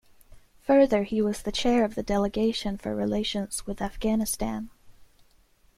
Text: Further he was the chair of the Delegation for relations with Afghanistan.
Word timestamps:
Further 0.61 1.03
he 1.03 1.21
was 1.21 1.43
the 1.43 1.51
chair 1.51 1.85
of 1.85 1.93
the 1.93 2.01
Delegation 2.01 2.75
for 2.75 2.95
relations 2.95 3.67
with 3.67 3.83
Afghanistan. 3.83 4.71